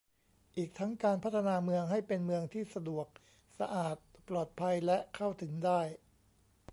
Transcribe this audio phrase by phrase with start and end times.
[0.57, 3.07] อีกทั้งการพัฒนาเมืองให้เป็นเมืองที่สะดวก
[3.59, 3.95] สะอาด
[4.29, 5.81] ปลอดภัย และ เข้าถึงได้